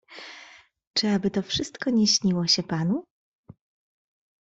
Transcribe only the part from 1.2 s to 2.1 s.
to wszystko nie